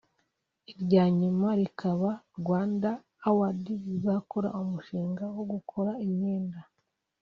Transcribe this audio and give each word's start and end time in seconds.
irya 0.73 1.03
nyuma 1.19 1.47
rikaba 1.59 2.09
‘Rwanda 2.39 2.89
a 3.27 3.29
word’ 3.37 3.65
rizakora 3.89 4.47
umushinga 4.61 5.23
wo 5.35 5.43
gukora 5.51 5.91
imyenda 6.05 6.59